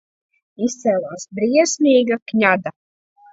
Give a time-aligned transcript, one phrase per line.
[0.67, 2.75] Izcēlās briesmīga kņada!